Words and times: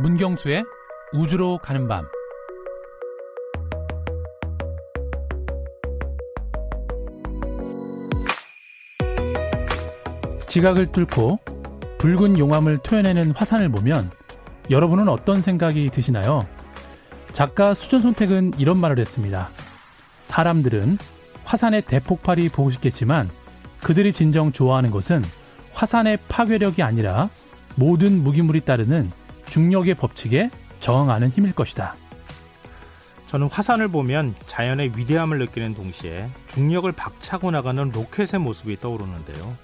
문경수의 0.00 0.64
우주로 1.12 1.58
가는 1.58 1.88
밤 1.88 2.06
지각을 10.46 10.86
뚫고 10.92 11.40
붉은 11.98 12.38
용암을 12.38 12.78
토해내는 12.78 13.32
화산을 13.32 13.70
보면 13.70 14.08
여러분은 14.70 15.08
어떤 15.08 15.42
생각이 15.42 15.90
드시나요? 15.90 16.46
작가 17.32 17.74
수전 17.74 18.00
손택은 18.00 18.52
이런 18.56 18.78
말을 18.78 19.00
했습니다. 19.00 19.50
사람들은 20.22 20.98
화산의 21.44 21.82
대폭발이 21.82 22.50
보고 22.50 22.70
싶겠지만 22.70 23.28
그들이 23.82 24.12
진정 24.12 24.52
좋아하는 24.52 24.92
것은 24.92 25.24
화산의 25.72 26.18
파괴력이 26.28 26.82
아니라 26.84 27.30
모든 27.74 28.22
무기물이 28.22 28.60
따르는 28.60 29.10
중력의 29.50 29.94
법칙에 29.94 30.50
저항하는 30.80 31.28
힘일 31.30 31.52
것이다. 31.52 31.94
저는 33.26 33.48
화산을 33.48 33.88
보면 33.88 34.34
자연의 34.46 34.92
위대함을 34.96 35.38
느끼는 35.38 35.74
동시에 35.74 36.28
중력을 36.46 36.90
박차고 36.92 37.50
나가는 37.50 37.90
로켓의 37.90 38.40
모습이 38.40 38.80
떠오르는데요. 38.80 39.54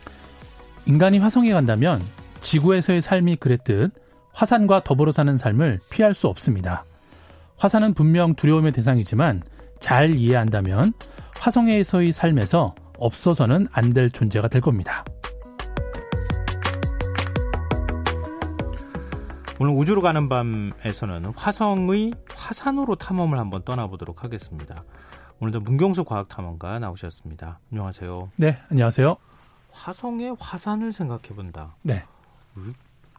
인간이 0.87 1.19
화성에 1.19 1.51
간다면 1.53 2.03
지구에서의 2.43 3.01
삶이 3.01 3.37
그랬듯 3.37 3.93
화산과 4.35 4.85
더불어 4.85 5.13
사는 5.13 5.37
삶을 5.39 5.81
피할 5.89 6.15
수 6.15 6.27
없습니다. 6.27 6.85
화산은 7.57 7.95
분명 7.95 8.35
두려움의 8.35 8.73
대상이지만 8.73 9.43
잘 9.81 10.15
이해한다면 10.15 10.93
화성에서의 11.39 12.13
삶에서 12.13 12.75
없어서는 12.99 13.69
안 13.73 13.93
될 13.95 14.11
존재가 14.11 14.49
될 14.49 14.61
겁니다. 14.61 15.05
오늘 19.65 19.77
우주로 19.77 20.03
가는 20.03 20.29
밤에서는 20.29 21.33
화성의 21.37 22.13
화산으로 22.35 22.97
탐험을 22.97 23.39
한번 23.39 23.63
떠나보도록 23.65 24.23
하겠습니다. 24.23 24.85
오늘도 25.41 25.61
문경수 25.61 26.05
과학탐험가 26.05 26.81
나오셨습니다. 26.81 27.61
안녕하세요. 27.73 28.31
네, 28.37 28.59
안녕하세요. 28.69 29.17
화성의 29.71 30.37
화산을 30.39 30.93
생각해본다. 30.93 31.77
네. 31.81 32.05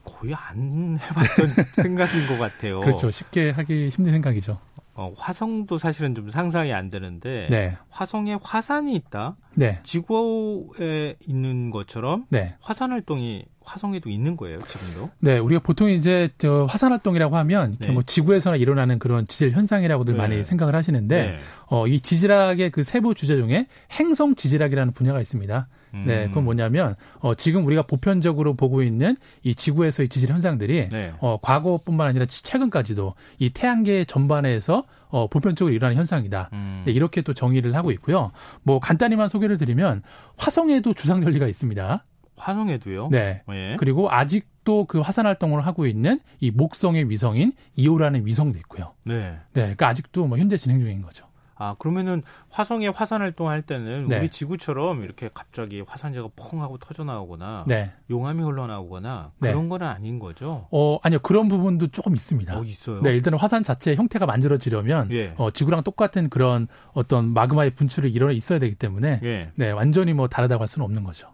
거의 0.03 0.35
안 0.35 0.99
해봤던 1.01 1.65
생각인 1.81 2.27
것 2.27 2.37
같아요. 2.37 2.81
그렇죠. 2.81 3.09
쉽게 3.09 3.49
하기 3.49 3.89
힘든 3.89 4.11
생각이죠. 4.11 4.59
어, 4.93 5.11
화성도 5.17 5.79
사실은 5.79 6.13
좀 6.13 6.29
상상이 6.29 6.71
안 6.71 6.91
되는데 6.91 7.47
네. 7.49 7.75
화성에 7.89 8.37
화산이 8.43 8.93
있다. 8.93 9.35
네. 9.55 9.79
지구에 9.81 11.15
있는 11.27 11.71
것처럼 11.71 12.27
네. 12.29 12.55
화산 12.61 12.91
활동이 12.91 13.45
화성에도 13.65 14.09
있는 14.09 14.37
거예요, 14.37 14.59
지금도? 14.61 15.09
네, 15.19 15.37
우리가 15.37 15.61
보통 15.61 15.89
이제 15.89 16.29
저 16.37 16.65
화산 16.69 16.91
활동이라고 16.91 17.35
하면 17.37 17.77
네. 17.79 17.91
뭐 17.91 18.03
지구에서나 18.03 18.55
일어나는 18.55 18.99
그런 18.99 19.27
지질 19.27 19.51
현상이라고들 19.51 20.13
네. 20.13 20.17
많이 20.17 20.43
생각을 20.43 20.75
하시는데 20.75 21.21
네. 21.21 21.37
어, 21.67 21.87
이 21.87 21.99
지질학의 21.99 22.69
그 22.69 22.83
세부 22.83 23.15
주제 23.15 23.35
중에 23.35 23.67
행성 23.91 24.35
지질학이라는 24.35 24.93
분야가 24.93 25.19
있습니다. 25.19 25.67
네, 26.05 26.25
음. 26.25 26.29
그건 26.29 26.43
뭐냐면 26.43 26.95
어, 27.19 27.35
지금 27.35 27.65
우리가 27.65 27.83
보편적으로 27.83 28.55
보고 28.55 28.83
있는 28.83 29.15
이 29.43 29.55
지구에서의 29.55 30.09
지질 30.09 30.29
현상들이 30.29 30.89
네. 30.89 31.13
어, 31.19 31.37
과거뿐만 31.41 32.07
아니라 32.07 32.25
최근까지도 32.25 33.15
이 33.39 33.49
태양계 33.51 34.05
전반에서 34.05 34.83
어, 35.07 35.27
보편적으로 35.27 35.73
일어나는 35.73 35.97
현상이다. 35.97 36.49
음. 36.51 36.83
네, 36.85 36.91
이렇게 36.91 37.21
또 37.21 37.33
정의를 37.33 37.75
하고 37.75 37.91
있고요. 37.91 38.31
뭐 38.63 38.79
간단히만 38.79 39.29
소개를 39.29 39.57
드리면 39.57 40.03
화성에도 40.35 40.93
주상 40.93 41.21
전리가 41.21 41.47
있습니다. 41.47 42.03
화성에도요? 42.37 43.09
네. 43.11 43.43
예. 43.51 43.75
그리고 43.77 44.09
아직도 44.11 44.85
그 44.85 44.99
화산 44.99 45.25
활동을 45.25 45.65
하고 45.65 45.85
있는 45.85 46.19
이 46.39 46.51
목성의 46.51 47.09
위성인 47.09 47.53
이오라는 47.75 48.25
위성도 48.25 48.57
있고요. 48.59 48.93
네. 49.03 49.37
네, 49.53 49.61
그러니까 49.61 49.87
아직도 49.87 50.27
뭐 50.27 50.37
현재 50.37 50.57
진행 50.57 50.79
중인 50.79 51.01
거죠. 51.01 51.25
아, 51.57 51.75
그러면은 51.79 52.21
화성에 52.49 52.89
화산 52.89 53.21
활동할 53.21 53.61
때는 53.61 54.09
네. 54.09 54.19
우리 54.19 54.29
지구처럼 54.29 55.03
이렇게 55.03 55.29
갑자기 55.33 55.81
화산재가 55.87 56.29
펑 56.35 56.61
하고 56.61 56.77
터져 56.77 57.05
나오거나 57.05 57.63
네. 57.65 57.91
용암이 58.09 58.43
흘러나오거나 58.43 59.31
네. 59.39 59.51
그런 59.51 59.69
건 59.69 59.83
아닌 59.83 60.19
거죠? 60.19 60.67
어, 60.71 60.99
아니요. 61.01 61.19
그런 61.19 61.47
부분도 61.47 61.87
조금 61.87 62.13
있습니다. 62.13 62.57
어, 62.59 62.63
있어요. 62.63 63.01
네, 63.01 63.11
일단은 63.11 63.39
화산 63.39 63.63
자체의 63.63 63.95
형태가 63.95 64.25
만들어지려면 64.25 65.11
예. 65.11 65.33
어, 65.37 65.49
지구랑 65.51 65.83
똑같은 65.83 66.29
그런 66.29 66.67
어떤 66.91 67.33
마그마의 67.33 67.71
분출이 67.71 68.11
일어나 68.11 68.33
있어야 68.33 68.59
되기 68.59 68.75
때문에 68.75 69.21
예. 69.23 69.51
네, 69.55 69.71
완전히 69.71 70.13
뭐 70.13 70.27
다르다고 70.27 70.61
할 70.61 70.67
수는 70.67 70.83
없는 70.83 71.03
거죠. 71.05 71.29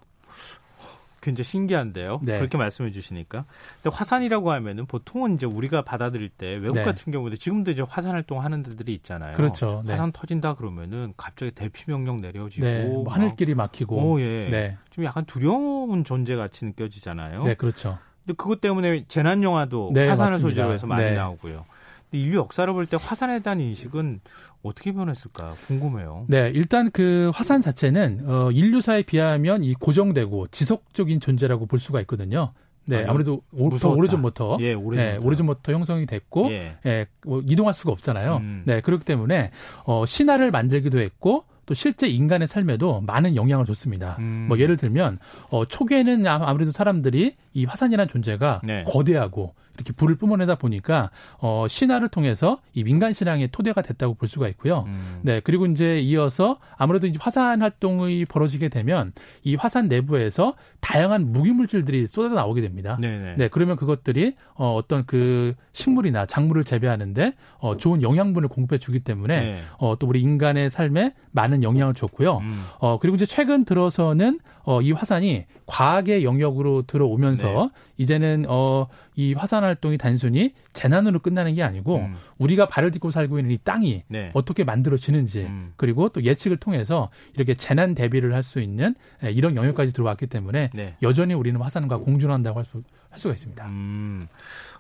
굉장히 1.22 1.44
신기한데요. 1.46 2.20
네. 2.24 2.38
그렇게 2.40 2.58
말씀해 2.58 2.92
주시니까. 2.92 3.46
근데 3.82 3.96
화산이라고 3.96 4.52
하면은 4.52 4.86
보통은 4.88 5.36
이제 5.36 5.46
우리가 5.46 5.84
받아들일 5.84 6.30
때 6.30 6.48
외국 6.56 6.74
네. 6.74 6.84
같은 6.84 7.12
경우도 7.14 7.36
지금도 7.36 7.72
이제 7.72 7.84
화산 7.88 8.14
활동 8.14 8.44
하는 8.44 8.64
데들이 8.64 8.94
있잖아요. 8.96 9.38
그렇죠. 9.38 9.84
네. 9.86 9.92
화산 9.92 10.12
터진다 10.12 10.56
그러면은 10.56 11.14
갑자기 11.18 11.52
대피 11.52 11.84
명령 11.86 12.22
내려지고 12.22 12.66
네, 12.66 12.86
뭐 12.86 13.04
막- 13.04 13.16
하늘길이 13.16 13.54
막히고 13.54 13.96
오, 13.96 14.20
예. 14.20 14.50
네. 14.50 14.78
좀 14.90 15.06
약간 15.06 15.24
두려운 15.26 16.04
존재 16.04 16.36
같이 16.36 16.66
느껴지잖아요. 16.66 17.44
네, 17.44 17.54
그렇죠. 17.54 18.00
근데 18.26 18.36
그것 18.36 18.60
때문에 18.62 19.06
재난 19.08 19.44
영화도 19.44 19.92
네, 19.94 20.08
화산을. 20.08 20.40
소재로 20.40 20.74
해서 20.74 20.88
많이 20.88 21.04
네. 21.04 21.16
나오고요. 21.16 21.66
인류 22.12 22.38
역사를 22.38 22.72
볼 22.74 22.86
때 22.86 22.98
화산에 23.00 23.40
대한 23.40 23.60
인식은 23.60 24.20
어떻게 24.64 24.92
변했을까 24.92 25.56
궁금해요. 25.68 26.26
네, 26.28 26.52
일단 26.54 26.92
그 26.92 27.32
화산 27.34 27.62
자체는 27.62 28.22
어, 28.26 28.52
인류사에 28.52 29.04
비하면 29.04 29.64
이 29.64 29.74
고정되고 29.74 30.48
지속적인 30.48 31.20
존재라고 31.20 31.66
볼 31.66 31.80
수가 31.80 32.00
있거든요. 32.02 32.54
네, 32.86 33.06
아, 33.06 33.10
아무래도 33.10 33.42
오, 33.54 33.70
무서웠다. 33.70 33.98
오래전부터 33.98 34.58
예, 34.62 34.74
오래전. 34.74 35.06
네, 35.06 35.18
오래전부터 35.26 35.72
형성이 35.72 36.06
됐고 36.06 36.52
예. 36.52 36.78
예, 36.86 37.06
뭐 37.26 37.42
이동할 37.46 37.74
수가 37.74 37.92
없잖아요. 37.92 38.38
음. 38.38 38.64
네, 38.66 38.82
그렇기 38.82 39.06
때문에 39.06 39.52
어, 39.86 40.06
신화를 40.06 40.52
만들기도 40.52 41.00
했고 41.00 41.46
또 41.68 41.76
실제 41.76 42.08
인간의 42.08 42.48
삶에도 42.48 43.02
많은 43.02 43.36
영향을 43.36 43.66
줬습니다. 43.66 44.18
음. 44.20 44.46
뭐 44.50 44.60
예를 44.60 44.78
들면 44.78 45.20
어, 45.52 45.66
초기에는 45.66 46.26
아- 46.28 46.42
아무래도 46.50 46.72
사람들이 46.72 47.36
이 47.54 47.66
화산이라는 47.66 48.10
존재가 48.10 48.62
네. 48.64 48.84
거대하고 48.88 49.54
이렇게 49.76 49.94
불을 49.94 50.16
뿜어내다 50.16 50.56
보니까 50.56 51.10
어, 51.40 51.66
신화를 51.68 52.10
통해서 52.10 52.60
이 52.74 52.84
민간 52.84 53.14
신앙의 53.14 53.50
토대가 53.52 53.82
됐다고 53.82 54.14
볼 54.16 54.28
수가 54.28 54.48
있고요. 54.50 54.84
음. 54.88 55.20
네, 55.24 55.40
그리고 55.40 55.66
이제 55.66 55.98
이어서 56.00 56.60
아무래도 56.78 57.08
이제 57.08 57.18
화산 57.22 57.62
활동이 57.62 58.26
벌어지게 58.26 58.70
되면 58.70 59.14
이 59.44 59.56
화산 59.56 59.88
내부에서 59.88 60.56
다양한 60.82 61.32
무기물질들이 61.32 62.08
쏟아져 62.08 62.36
나오게 62.36 62.62
됩니다. 62.62 62.98
네네. 63.00 63.36
네, 63.38 63.48
그러면 63.48 63.76
그것들이 63.76 64.36
어, 64.56 64.76
어떤 64.76 65.06
그 65.06 65.54
식물이나 65.74 66.26
작물을 66.26 66.64
재배하는데 66.64 67.34
어, 67.60 67.78
좋은 67.78 68.02
영양분을 68.02 68.50
공급해 68.50 68.78
주기 68.78 69.00
때문에 69.00 69.40
네. 69.40 69.58
어, 69.78 69.98
또 69.98 70.08
우리 70.08 70.22
인간의 70.22 70.70
삶에 70.70 71.14
많은 71.32 71.64
영향을 71.64 71.94
줬고요. 71.94 72.38
음. 72.40 72.66
어, 72.80 73.00
그리고 73.00 73.16
이제 73.16 73.26
최근 73.26 73.64
들어서는 73.64 74.40
어, 74.64 74.82
이 74.82 74.92
화산이 74.92 75.46
과학의 75.66 76.24
영역으로 76.24 76.84
들어오면서 76.84 77.48
네. 77.48 77.70
이제는 77.98 78.46
어, 78.48 78.88
이 79.16 79.34
화산 79.34 79.64
활동이 79.64 79.98
단순히 79.98 80.54
재난으로 80.74 81.20
끝나는 81.20 81.54
게 81.54 81.64
아니고 81.64 81.98
음. 81.98 82.16
우리가 82.38 82.68
발을 82.68 82.92
딛고 82.92 83.12
살고 83.12 83.40
있는 83.40 83.52
이 83.52 83.58
땅이 83.64 84.04
네. 84.08 84.32
어떻게 84.34 84.64
만들어지는지 84.64 85.44
음. 85.44 85.74
그리고 85.78 86.10
또 86.10 86.24
예측을 86.24 86.58
통해서 86.58 87.10
이렇게 87.36 87.54
재난 87.54 87.96
대비를 87.96 88.34
할 88.34 88.42
수 88.42 88.60
있는 88.60 88.96
에, 89.24 89.32
이런 89.32 89.56
영역까지 89.56 89.94
들어왔기 89.94 90.26
때문에 90.28 90.72
네. 90.74 90.96
여전히 91.04 91.36
우리는 91.36 91.62
화산과 91.62 91.98
공존한다고 91.98 92.58
할, 92.60 92.66
수, 92.66 92.84
할 93.10 93.20
수가 93.20 93.34
있습니다. 93.36 93.66
음. 93.68 94.22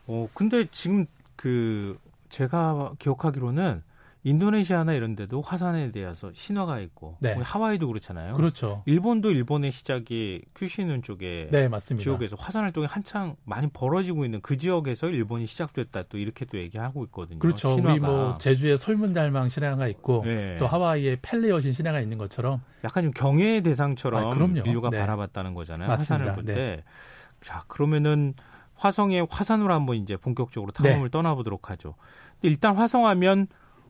어, 0.08 0.28
근데 0.34 0.66
지금 0.72 1.06
그 1.36 1.98
제가 2.30 2.94
기억하기로는 2.98 3.84
인도네시아나 4.24 4.94
이런 4.94 5.16
데도 5.16 5.42
화산에 5.42 5.92
대해서 5.92 6.32
신화가 6.34 6.80
있고 6.82 7.18
네. 7.20 7.34
하와이도 7.34 7.88
그렇잖아요. 7.88 8.36
그렇죠. 8.36 8.84
일본도 8.86 9.32
일본의 9.32 9.72
시작이 9.72 10.44
큐슈는 10.54 11.02
쪽에 11.02 11.48
네, 11.52 11.68
맞습니다. 11.68 12.04
지역에서 12.04 12.36
화산 12.38 12.64
활동이 12.64 12.86
한창 12.86 13.36
많이 13.46 13.68
벌어지고 13.68 14.26
있는 14.26 14.40
그 14.42 14.58
지역에서 14.58 15.10
일본이 15.10 15.48
시작됐다 15.48 16.04
또 16.04 16.20
이렇게 16.20 16.46
또 16.46 16.60
얘기하고 16.60 17.04
있거든요. 17.06 17.40
그렇죠. 17.40 17.74
신화가. 17.74 17.92
우리 17.92 18.00
뭐 18.00 18.38
제주에 18.38 18.78
설문대할망 18.78 19.50
신화가 19.50 19.88
있고 19.88 20.22
네. 20.26 20.58
또 20.58 20.68
하와이에 20.68 21.18
펠레 21.22 21.50
여신 21.50 21.72
신화가 21.74 22.00
있는 22.00 22.20
것처럼 22.20 22.62
약간 22.84 23.04
좀 23.04 23.12
경외의 23.12 23.62
대상처럼 23.64 24.34
아. 24.34 24.60
인류가 24.60 24.92
네. 24.92 25.00
바라봤다는 25.00 25.56
거잖아요. 25.56 25.88
맞습니다. 25.88 26.14
화산을 26.16 26.34
볼 26.36 26.46
네. 26.46 26.54
때. 26.54 26.84
자, 27.44 27.64
그러면은 27.68 28.36
화성의 28.76 29.28
화산으로 29.30 29.74
한번 29.74 29.96
이제 29.96 30.16
본격적으로 30.16 30.72
탐험을 30.72 31.04
네. 31.04 31.10
떠나보도록 31.10 31.72
하죠. 31.72 31.96
일단 32.42 32.76
화성하면 32.76 33.48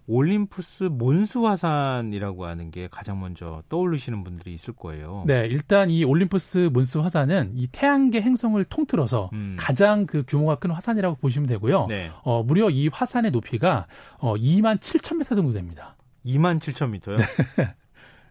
올림푸스 0.07 0.86
몬스 0.86 1.38
화산이라고 1.39 2.45
하는 2.45 2.71
게 2.71 2.88
가장 2.89 3.19
먼저 3.19 3.63
떠올리시는 3.69 4.24
분들이 4.24 4.53
있을 4.53 4.74
거예요. 4.74 5.24
네, 5.27 5.45
일단 5.50 5.89
이 5.89 6.03
올림푸스 6.03 6.69
몬스 6.74 6.98
화산은 6.98 7.53
이 7.56 7.68
태양계 7.71 8.21
행성을 8.21 8.63
통틀어서 8.65 9.30
음. 9.33 9.56
가장 9.59 10.06
그 10.06 10.24
규모가 10.27 10.56
큰 10.56 10.71
화산이라고 10.71 11.15
보시면 11.18 11.48
되고요. 11.48 11.88
네. 11.88 12.12
어, 12.24 12.44
무려 12.44 12.69
이 12.69 12.89
화산의 12.92 13.31
높이가 13.31 13.88
어, 14.18 14.36
2만 14.36 14.77
7천 14.80 15.18
미터 15.18 15.36
정도 15.36 15.53
됩니다. 15.53 15.95
2만 16.25 16.59
7천 16.59 16.89
미터요. 16.89 17.18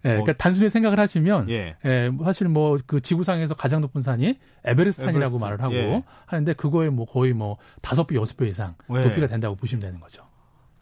예, 0.05 0.11
그러니까 0.11 0.33
단순히 0.33 0.71
생각을 0.71 0.99
하시면 0.99 1.51
예. 1.51 1.77
예 1.85 2.11
사실 2.25 2.49
뭐 2.49 2.79
그 2.87 3.01
지구상에서 3.01 3.55
가장 3.55 3.83
높은 3.83 4.01
산이 4.01 4.39
에베레스트 4.65 5.03
산이라고 5.05 5.37
에베레스트. 5.37 5.45
말을 5.45 5.63
하고 5.63 5.75
예. 5.75 6.03
하는데 6.27 6.53
그거에 6.55 6.89
뭐 6.89 7.05
거의 7.05 7.35
뭐 7.35 7.59
다섯 7.83 8.07
배 8.07 8.17
여섯 8.17 8.37
배 8.37 8.49
이상 8.49 8.75
예. 8.95 9.05
높이가 9.05 9.27
된다고 9.27 9.57
보시면 9.57 9.83
되는 9.83 10.01
거죠. 10.01 10.25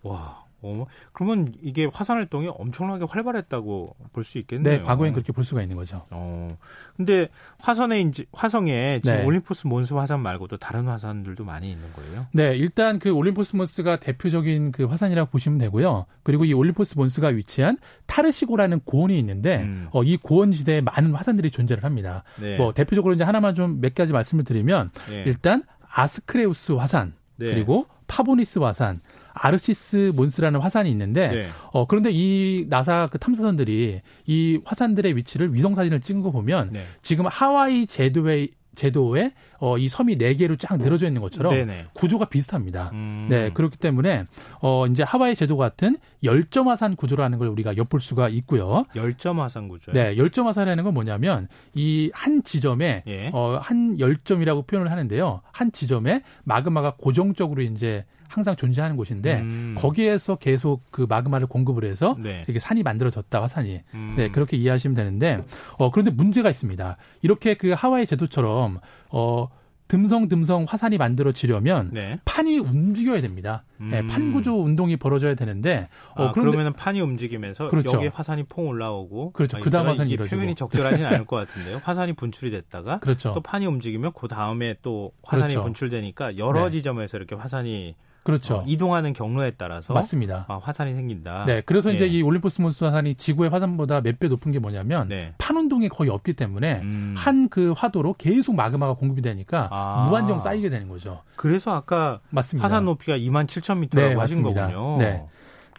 와, 0.02 0.44
어, 0.60 0.86
그러면 1.12 1.54
이게 1.62 1.86
화산 1.92 2.16
활동이 2.16 2.48
엄청나게 2.48 3.04
활발했다고 3.08 3.96
볼 4.12 4.24
수 4.24 4.38
있겠네요. 4.38 4.78
네, 4.78 4.82
과거엔 4.82 5.12
그렇게 5.12 5.32
볼 5.32 5.44
수가 5.44 5.62
있는 5.62 5.76
거죠. 5.76 6.04
어. 6.10 6.48
근데 6.96 7.28
화성에 7.60 8.00
이제 8.00 8.24
화성에 8.32 9.00
지금 9.02 9.18
네. 9.18 9.24
올림포스 9.24 9.66
몬스 9.68 9.94
화산 9.94 10.20
말고도 10.20 10.56
다른 10.56 10.86
화산들도 10.88 11.44
많이 11.44 11.70
있는 11.70 11.84
거예요? 11.92 12.26
네, 12.32 12.56
일단 12.56 12.98
그 12.98 13.10
올림포스 13.10 13.54
몬스가 13.56 14.00
대표적인 14.00 14.72
그 14.72 14.84
화산이라고 14.84 15.30
보시면 15.30 15.58
되고요. 15.58 16.06
그리고 16.24 16.44
이 16.44 16.52
올림포스 16.52 16.96
몬스가 16.98 17.28
위치한 17.28 17.78
타르시스라는 18.06 18.80
고원이 18.84 19.18
있는데 19.20 19.62
음. 19.62 19.88
어, 19.92 20.02
이 20.02 20.16
고원 20.16 20.50
지대에 20.52 20.80
많은 20.80 21.14
화산들이 21.14 21.50
존재를 21.50 21.84
합니다. 21.84 22.24
네. 22.40 22.56
뭐 22.56 22.72
대표적으로 22.72 23.14
이제 23.14 23.24
하나만 23.24 23.54
좀 23.54 23.80
몇 23.80 23.94
가지 23.94 24.12
말씀을 24.12 24.44
드리면 24.44 24.90
네. 25.08 25.22
일단 25.26 25.62
아스크레우스 25.90 26.72
화산 26.72 27.14
네. 27.36 27.46
그리고 27.46 27.86
파보니스 28.08 28.58
화산 28.58 29.00
아르시아 29.40 30.12
몬스라는 30.14 30.60
화산이 30.60 30.90
있는데 30.90 31.28
네. 31.28 31.48
어 31.72 31.86
그런데 31.86 32.10
이 32.12 32.66
나사 32.68 33.08
그 33.10 33.18
탐사선들이 33.18 34.00
이 34.26 34.60
화산들의 34.64 35.16
위치를 35.16 35.54
위성 35.54 35.74
사진을 35.74 36.00
찍은 36.00 36.22
거 36.22 36.30
보면 36.30 36.70
네. 36.72 36.84
지금 37.02 37.26
하와이 37.26 37.86
제도의 37.86 38.50
제도에 38.74 39.32
어, 39.58 39.76
이 39.76 39.88
섬이 39.88 40.18
네 40.18 40.34
개로 40.34 40.54
쫙 40.54 40.76
늘어져 40.76 41.08
있는 41.08 41.20
것처럼 41.20 41.52
네네. 41.52 41.86
구조가 41.94 42.26
비슷합니다. 42.26 42.90
음. 42.92 43.26
네 43.28 43.50
그렇기 43.52 43.76
때문에 43.76 44.22
어, 44.60 44.86
이제 44.86 45.02
하와이 45.02 45.34
제도 45.34 45.56
같은 45.56 45.96
열점 46.22 46.68
화산 46.68 46.94
구조라는 46.94 47.38
걸 47.38 47.48
우리가 47.48 47.76
엿볼 47.76 48.00
수가 48.00 48.28
있고요. 48.28 48.84
열점 48.94 49.40
화산 49.40 49.66
구조. 49.66 49.90
네, 49.90 50.16
열점 50.16 50.46
화산이라는 50.46 50.84
건 50.84 50.94
뭐냐면 50.94 51.48
이 51.74 52.10
한 52.14 52.44
지점에 52.44 53.02
예. 53.08 53.30
어, 53.32 53.58
한 53.60 53.98
열점이라고 53.98 54.62
표현을 54.62 54.92
하는데요. 54.92 55.40
한 55.50 55.72
지점에 55.72 56.22
마그마가 56.44 56.94
고정적으로 56.98 57.62
이제 57.62 58.04
항상 58.28 58.54
존재하는 58.56 58.96
곳인데 58.96 59.40
음. 59.40 59.74
거기에서 59.76 60.36
계속 60.36 60.82
그 60.90 61.06
마그마를 61.08 61.46
공급을 61.46 61.84
해서 61.84 62.16
네. 62.18 62.44
이렇게 62.46 62.58
산이 62.58 62.82
만들어졌다 62.82 63.42
화산이 63.42 63.80
음. 63.94 64.14
네 64.16 64.28
그렇게 64.28 64.56
이해하시면 64.56 64.94
되는데 64.94 65.40
어 65.78 65.90
그런데 65.90 66.10
문제가 66.12 66.50
있습니다. 66.50 66.96
이렇게 67.22 67.54
그 67.54 67.70
하와이 67.70 68.06
제도처럼 68.06 68.78
어 69.10 69.48
듬성듬성 69.88 70.66
화산이 70.68 70.98
만들어지려면 70.98 71.90
네. 71.92 72.20
판이 72.24 72.58
움직여야 72.58 73.22
됩니다. 73.22 73.64
음. 73.80 73.88
네, 73.90 74.06
판 74.06 74.32
구조 74.32 74.62
운동이 74.62 74.96
벌어져야 74.96 75.34
되는데 75.34 75.88
어, 76.14 76.26
아, 76.26 76.32
그러면 76.32 76.74
판이 76.74 77.00
움직이면서 77.00 77.68
그렇죠. 77.68 77.96
여기 77.96 78.08
화산이 78.08 78.44
퐁 78.44 78.68
올라오고 78.68 79.32
그렇죠. 79.32 79.56
아, 79.56 79.60
그다음 79.60 79.88
화산이 79.88 80.10
이루어지고 80.10 80.36
표현이 80.36 80.54
적절하진 80.54 81.04
않을 81.06 81.24
것 81.24 81.36
같은데요. 81.36 81.80
화산이 81.82 82.12
분출이 82.12 82.50
됐다가 82.50 82.98
그렇죠. 82.98 83.32
또 83.32 83.40
판이 83.40 83.66
움직이면 83.66 84.12
그 84.14 84.28
다음에 84.28 84.76
또 84.82 85.12
화산이 85.24 85.54
그렇죠. 85.54 85.64
분출되니까 85.64 86.36
여러 86.36 86.66
네. 86.66 86.70
지점에서 86.70 87.16
이렇게 87.16 87.34
화산이 87.34 87.94
그렇죠. 88.28 88.56
어, 88.56 88.64
이동하는 88.66 89.14
경로에 89.14 89.52
따라서 89.52 89.94
맞습니다. 89.94 90.44
아, 90.48 90.60
화산이 90.62 90.92
생긴다. 90.92 91.46
네, 91.46 91.62
그래서 91.64 91.88
네. 91.88 91.94
이제 91.94 92.06
이 92.06 92.20
올림포스 92.20 92.60
몬스 92.60 92.84
화산이 92.84 93.14
지구의 93.14 93.48
화산보다 93.48 94.02
몇 94.02 94.18
배 94.18 94.28
높은 94.28 94.52
게 94.52 94.58
뭐냐면 94.58 95.08
네. 95.08 95.32
판운동이 95.38 95.88
거의 95.88 96.10
없기 96.10 96.34
때문에 96.34 96.80
음. 96.82 97.14
한그 97.16 97.72
화도로 97.74 98.16
계속 98.18 98.54
마그마가 98.54 98.94
공급이 98.94 99.22
되니까 99.22 99.68
아. 99.70 100.06
무한정 100.08 100.40
쌓이게 100.40 100.68
되는 100.68 100.88
거죠. 100.88 101.22
그래서 101.36 101.74
아까 101.74 102.20
맞습니다. 102.28 102.66
화산 102.66 102.84
높이가 102.84 103.16
2만 103.16 103.46
7천 103.46 103.78
미터라고 103.78 104.12
네, 104.14 104.20
하신 104.20 104.42
거군요. 104.42 104.96
네. 104.98 105.24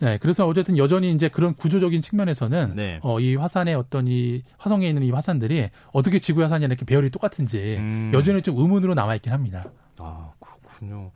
네, 0.02 0.18
그래서 0.18 0.48
어쨌든 0.48 0.78
여전히 0.78 1.12
이제 1.12 1.28
그런 1.28 1.54
구조적인 1.54 2.02
측면에서는 2.02 2.74
네. 2.76 3.00
어, 3.04 3.20
이 3.20 3.36
화산의 3.36 3.76
어떤 3.76 4.08
이 4.08 4.42
화성에 4.58 4.88
있는 4.88 5.04
이 5.04 5.12
화산들이 5.12 5.70
어떻게 5.92 6.18
지구 6.18 6.42
화산이랑 6.42 6.72
이렇게 6.72 6.86
배열이 6.86 7.10
똑같은지 7.12 7.76
음. 7.78 8.10
여전히 8.14 8.42
좀 8.42 8.58
의문으로 8.58 8.96
남아 8.96 9.16
있긴 9.16 9.34
합니다. 9.34 9.66
아 10.00 10.32
그렇군요. 10.40 11.12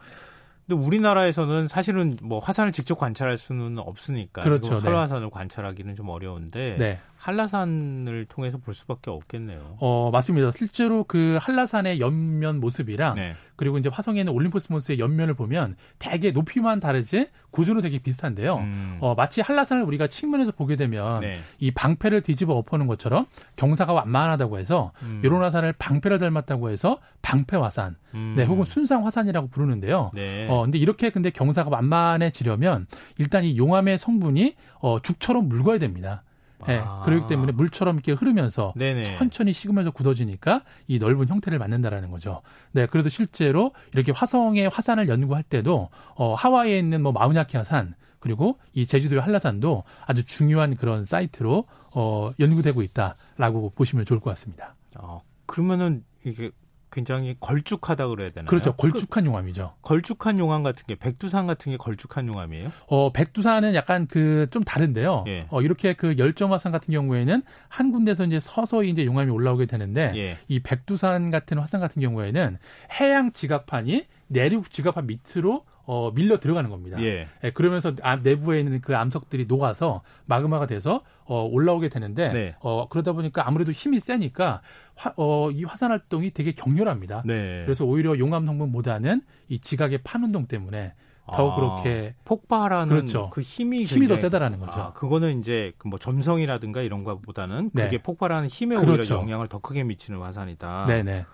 근데 0.68 0.86
우리나라에서는 0.86 1.68
사실은 1.68 2.16
뭐 2.24 2.40
화산을 2.40 2.72
직접 2.72 2.96
관찰할 2.96 3.38
수는 3.38 3.80
없으니까 3.80 4.44
그렇죠. 4.44 4.80
네. 4.80 5.30
관찰하기는 5.30 5.96
좀 5.96 6.10
어려운데 6.10 6.76
네. 6.78 7.00
한라산을 7.24 8.26
통해서 8.28 8.58
볼 8.58 8.74
수밖에 8.74 9.10
없겠네요. 9.10 9.78
어, 9.80 10.10
맞습니다. 10.12 10.52
실제로 10.52 11.06
그 11.06 11.38
한라산의 11.40 12.02
옆면 12.02 12.60
모습이랑 12.60 13.16
네. 13.16 13.34
그리고 13.56 13.78
이제 13.78 13.90
화성에 13.90 14.20
있는 14.20 14.34
올림포스 14.34 14.70
몬스의 14.70 15.00
옆면을 15.00 15.34
보면 15.34 15.78
되게 16.00 16.32
높이만 16.32 16.82
다르지 16.82 17.30
구조는 17.52 17.82
되게 17.82 18.00
비슷한데요. 18.00 18.58
음. 18.58 18.98
어, 19.00 19.16
마치 19.16 19.40
한라산을 19.40 19.84
우리가 19.84 20.08
측면에서 20.08 20.52
보게 20.52 20.76
되면 20.76 21.22
네. 21.22 21.38
이 21.60 21.72
방패를 21.72 22.24
뒤집어 22.24 22.56
엎어놓은 22.56 22.88
것처럼 22.88 23.28
경사가 23.56 23.94
완만하다고 23.94 24.60
해서 24.60 24.92
음. 25.04 25.22
요런 25.24 25.44
화산을 25.44 25.72
방패를 25.80 26.20
닮았다고 26.20 26.72
해서 26.72 27.00
방패화산, 27.22 27.96
음. 28.16 28.34
네, 28.36 28.44
혹은 28.44 28.66
순상화산이라고 28.66 29.48
부르는데요. 29.48 30.12
네. 30.14 30.46
어, 30.50 30.64
근데 30.64 30.78
이렇게 30.78 31.10
근데 31.10 31.30
경사가 31.30 31.70
완만해지려면 31.70 32.88
일단 33.18 33.46
이 33.46 33.58
용암의 33.58 33.98
성분이 33.98 34.56
어, 34.80 35.02
죽처럼 35.02 35.48
묽어야 35.48 35.78
됩니다. 35.78 36.24
네, 36.68 36.82
아. 36.84 37.02
그렇기 37.06 37.28
때문에 37.28 37.52
물처럼 37.52 37.96
이렇게 37.96 38.14
흐르면서 38.14 38.74
네네. 38.76 39.18
천천히 39.18 39.54
식으면서 39.54 39.92
굳어지니까 39.92 40.64
이 40.88 41.00
넓은 41.00 41.28
형태를 41.28 41.60
만든다라는 41.60 42.12
거죠. 42.12 42.42
네, 42.72 42.86
그래도 42.86 43.10
실제로 43.10 43.74
이렇게 43.94 44.12
화성의 44.12 44.70
화산을 44.70 45.08
연구할 45.10 45.44
때도 45.44 45.90
어, 46.16 46.34
하와이에 46.34 46.78
있는 46.78 47.02
뭐 47.02 47.12
마우냐키 47.12 47.58
화산 47.58 47.96
그리고 48.20 48.58
이 48.74 48.86
제주도의 48.86 49.22
한라산도 49.22 49.84
아주 50.06 50.26
중요한 50.26 50.76
그런 50.76 51.04
사이트로 51.04 51.66
어, 51.92 52.32
연구되고 52.40 52.82
있다라고 52.82 53.72
보시면 53.76 54.06
좋을 54.06 54.20
것 54.20 54.30
같습니다. 54.32 54.76
어, 54.98 55.22
그러면은 55.46 56.04
이게 56.24 56.52
굉장히 56.94 57.36
걸쭉하다 57.40 58.08
그래야 58.08 58.30
되나요? 58.30 58.48
그렇죠. 58.48 58.74
걸쭉한 58.76 59.26
용암이죠. 59.26 59.74
걸쭉한 59.82 60.40
용암 60.40 60.64
같은 60.64 60.86
게 60.88 60.96
백두산 60.96 61.48
같은 61.48 61.72
게 61.72 61.78
걸쭉한 61.78 62.28
용암이에요? 62.28 62.72
어, 62.88 63.12
백두산은 63.12 63.76
약간 63.76 64.08
그 64.08 64.48
좀 64.54 64.64
다른데요. 64.64 65.24
예. 65.28 65.48
어, 65.50 65.62
이렇게 65.62 65.94
그 65.94 66.16
열정화산 66.18 66.72
같은 66.72 66.92
경우에는 66.94 67.42
한 67.70 67.92
군데서 67.92 68.26
이제 68.26 68.40
서서히 68.40 68.90
이제 68.92 69.04
용암이 69.06 69.32
올라오게 69.32 69.66
되는데 69.66 70.12
예. 70.16 70.38
이 70.48 70.60
백두산 70.60 71.32
같은 71.32 71.58
화산 71.58 71.82
같은 71.82 72.02
경우에는 72.02 72.58
해양 73.00 73.32
지각판이 73.32 74.06
내륙 74.28 74.70
지각판 74.70 75.08
밑으로 75.08 75.66
어, 75.86 76.12
밀려 76.14 76.40
들어가는 76.40 76.70
겁니다. 76.70 77.02
예. 77.02 77.28
예 77.44 77.52
그러면서 77.52 77.94
아, 78.02 78.16
내부에 78.16 78.60
있는 78.60 78.80
그 78.82 78.96
암석들이 78.96 79.46
녹아서 79.48 80.02
마그마가 80.26 80.66
돼서 80.66 81.04
어, 81.26 81.44
올라오게 81.44 81.90
되는데 81.90 82.32
네. 82.32 82.56
어, 82.60 82.88
그러다 82.88 83.14
보니까 83.14 83.48
아무래도 83.48 83.72
힘이 83.72 84.00
세니까 84.00 84.62
화, 84.96 85.14
어, 85.18 85.52
이 85.52 85.64
화산 85.64 85.92
활동이 85.92 86.32
되게 86.32 86.54
격렬합니다. 86.54 87.24
네. 87.26 87.64
그래서 87.66 87.86
오히려 87.86 88.18
용암 88.18 88.46
성분보다는 88.46 89.22
이 89.50 89.60
지각의 89.60 90.00
판 90.04 90.24
운동 90.24 90.48
때문에 90.48 90.94
더 91.32 91.52
아, 91.52 91.56
그렇게 91.56 92.16
폭발하는 92.26 92.90
그렇죠. 92.90 93.30
그 93.30 93.42
힘이 93.42 93.86
힘이 93.86 94.08
더 94.08 94.18
세다라는 94.18 94.60
거죠. 94.60 94.74
아, 94.74 94.94
그거는 94.94 95.40
이제 95.40 95.72
그뭐 95.78 95.98
점성이라든가 95.98 96.82
이런 96.82 97.04
것보다는 97.04 97.72
네. 97.74 97.86
그게 97.86 98.02
폭발하는 98.02 98.50
힘에 98.50 98.76
그렇죠. 98.76 99.16
오히려 99.16 99.22
영향을 99.22 99.48
더 99.48 99.60
크게 99.60 99.84
미치는 99.84 100.20
화산이다. 100.20 100.86
네네. 100.86 101.26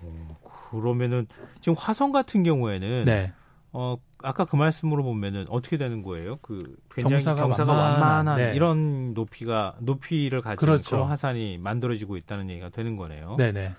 어, 0.00 0.38
그러면은 0.70 1.26
지금 1.60 1.76
화성 1.76 2.12
같은 2.12 2.42
경우에는 2.42 3.04
네. 3.04 3.32
어 3.72 3.96
아까 4.22 4.44
그 4.44 4.56
말씀으로 4.56 5.02
보면은 5.02 5.46
어떻게 5.48 5.76
되는 5.76 6.02
거예요? 6.02 6.36
그 6.42 6.76
굉장히 6.90 7.22
경사가, 7.22 7.42
경사가 7.42 7.72
완만한, 7.72 8.36
네. 8.36 8.54
이런 8.54 9.14
높이가 9.14 9.76
높이를 9.80 10.40
가진 10.40 10.56
그렇죠. 10.56 11.04
화산이 11.04 11.58
만들어지고 11.58 12.16
있다는 12.16 12.50
얘기가 12.50 12.70
되는 12.70 12.96
거네요. 12.96 13.36
네네. 13.36 13.74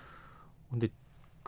근데 0.70 0.88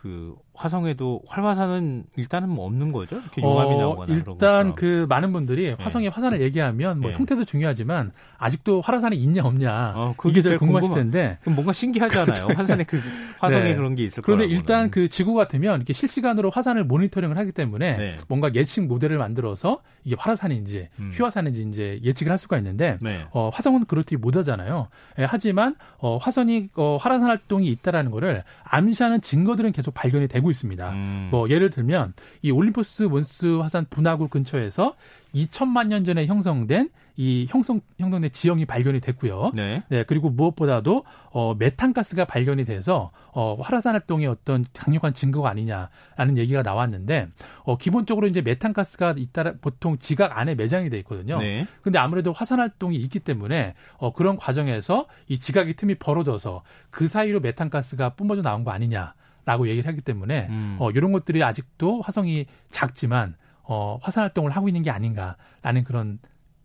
그 0.02 0.34
화성에도 0.54 1.22
활화산은 1.28 2.06
일단은 2.16 2.48
뭐 2.48 2.66
없는 2.66 2.90
거죠? 2.90 3.18
이렇게 3.18 3.40
용암이 3.40 3.74
어, 3.76 3.78
나오거나 3.78 4.14
일단 4.16 4.74
그 4.74 5.06
많은 5.08 5.32
분들이 5.32 5.68
네. 5.68 5.76
화성의 5.78 6.08
네. 6.08 6.12
화산을 6.12 6.40
얘기하면 6.42 6.98
뭐 6.98 7.12
네. 7.12 7.16
형태도 7.16 7.44
중요하지만 7.44 8.10
아직도 8.36 8.80
활화산이 8.80 9.14
있냐 9.16 9.44
없냐 9.44 9.92
어, 9.94 10.14
이게 10.26 10.42
제일 10.42 10.58
궁금하실 10.58 10.88
궁금한, 10.88 11.10
텐데 11.12 11.38
뭔가 11.54 11.72
신기하잖아요. 11.72 12.48
네. 12.48 12.54
화산에 12.54 12.82
그 12.82 13.00
화성에 13.38 13.62
네. 13.62 13.74
그런 13.76 13.94
게 13.94 14.02
있을. 14.02 14.24
그런데 14.24 14.44
일단 14.46 14.90
그 14.90 15.08
지구 15.08 15.34
같으면 15.34 15.76
이렇게 15.76 15.92
실시간으로 15.92 16.50
화산을 16.50 16.82
모니터링을 16.82 17.38
하기 17.38 17.52
때문에 17.52 17.96
네. 17.96 18.16
뭔가 18.26 18.50
예측 18.56 18.86
모델을 18.86 19.18
만들어서 19.18 19.82
이게 20.02 20.16
활화산인지 20.18 20.88
음. 20.98 21.12
휘화산인지 21.14 21.62
이제 21.62 22.00
예측을 22.02 22.32
할 22.32 22.38
수가 22.38 22.58
있는데 22.58 22.98
어, 23.30 23.50
화성은 23.52 23.84
그렇게 23.84 24.16
못하잖아요. 24.16 24.88
예, 25.20 25.24
하지만 25.24 25.76
어, 25.98 26.16
화성이 26.16 26.70
어, 26.74 26.96
활화산 27.00 27.28
활동이 27.28 27.68
있다라는 27.68 28.10
거를 28.10 28.42
암시하는 28.64 29.20
증거들은 29.20 29.70
계속 29.70 29.91
발견이 29.92 30.28
되고 30.28 30.50
있습니다. 30.50 30.90
음. 30.90 31.28
뭐 31.30 31.48
예를 31.48 31.70
들면 31.70 32.14
이 32.42 32.50
올림포스 32.50 33.04
몬스 33.04 33.58
화산 33.58 33.86
분화구 33.88 34.28
근처에서 34.28 34.94
2천만 35.34 35.88
년 35.88 36.04
전에 36.04 36.26
형성된 36.26 36.90
이 37.16 37.46
형성 37.48 37.80
형성된 37.98 38.32
지형이 38.32 38.64
발견이 38.64 39.00
됐고요. 39.00 39.52
네. 39.54 39.82
네 39.88 40.02
그리고 40.04 40.30
무엇보다도 40.30 41.04
어 41.30 41.54
메탄가스가 41.54 42.24
발견이 42.24 42.64
돼서 42.64 43.10
어 43.32 43.56
활화산 43.60 43.94
활동의 43.94 44.26
어떤 44.26 44.64
강력한 44.72 45.12
증거가 45.12 45.50
아니냐라는 45.50 46.38
얘기가 46.38 46.62
나왔는데 46.62 47.28
어 47.64 47.76
기본적으로 47.76 48.26
이제 48.28 48.40
메탄가스가 48.40 49.14
잇따라 49.18 49.52
보통 49.60 49.98
지각 49.98 50.38
안에 50.38 50.54
매장이 50.54 50.88
돼 50.88 50.98
있거든요. 50.98 51.38
네. 51.38 51.66
근데 51.82 51.98
아무래도 51.98 52.32
화산 52.32 52.60
활동이 52.60 52.96
있기 52.96 53.20
때문에 53.20 53.74
어 53.98 54.12
그런 54.12 54.36
과정에서 54.36 55.06
이 55.28 55.38
지각의 55.38 55.74
틈이 55.74 55.96
벌어져서 55.96 56.62
그 56.90 57.08
사이로 57.08 57.40
메탄가스가 57.40 58.10
뿜어져 58.10 58.40
나온 58.40 58.64
거 58.64 58.70
아니냐 58.70 59.14
라고 59.44 59.68
얘기를 59.68 59.88
하기 59.88 60.02
때문에 60.02 60.46
음. 60.50 60.76
어 60.78 60.90
이런 60.90 61.12
것들이 61.12 61.42
아직도 61.42 62.02
화성이 62.02 62.46
작지만 62.68 63.36
어, 63.64 63.98
화산 64.02 64.22
활동을 64.24 64.50
하고 64.50 64.68
있는 64.68 64.82
게 64.82 64.90
아닌가라는 64.90 65.84
그런 65.84 66.18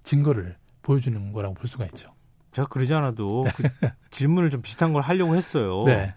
증거를 0.04 0.58
보여주는 0.82 1.32
거라고 1.32 1.54
볼 1.54 1.68
수가 1.68 1.86
있죠. 1.88 2.14
제가 2.52 2.68
그러지 2.68 2.94
않아도 2.94 3.44
네. 3.46 3.52
그 3.56 3.64
질문을 4.10 4.50
좀 4.50 4.62
비슷한 4.62 4.94
걸 4.94 5.02
하려고 5.02 5.36
했어요. 5.36 5.84
네. 5.86 6.16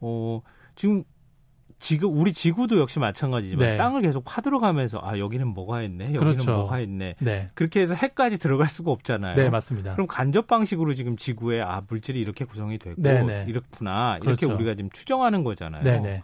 어, 0.00 0.40
지금 0.76 1.04
지금 1.80 2.14
우리 2.16 2.32
지구도 2.34 2.78
역시 2.78 2.98
마찬가지지만 2.98 3.70
네. 3.70 3.76
땅을 3.78 4.02
계속 4.02 4.22
파들어가면서 4.26 5.00
아 5.02 5.18
여기는 5.18 5.48
뭐가 5.48 5.82
있네 5.82 6.14
여기는 6.14 6.20
그렇죠. 6.20 6.52
뭐가 6.52 6.78
있네 6.80 7.16
네. 7.18 7.50
그렇게 7.54 7.80
해서 7.80 7.94
해까지 7.94 8.38
들어갈 8.38 8.68
수가 8.68 8.90
없잖아요. 8.92 9.34
네 9.34 9.48
맞습니다. 9.48 9.94
그럼 9.94 10.06
간접 10.06 10.46
방식으로 10.46 10.92
지금 10.92 11.16
지구에 11.16 11.62
아 11.62 11.82
물질이 11.88 12.20
이렇게 12.20 12.44
구성이 12.44 12.78
되고 12.78 12.96
네, 12.98 13.22
네. 13.22 13.46
이렇구나 13.48 14.18
이렇게 14.22 14.44
그렇죠. 14.44 14.54
우리가 14.54 14.74
지금 14.74 14.90
추정하는 14.90 15.42
거잖아요. 15.42 15.82
네, 15.82 16.00
네. 16.00 16.22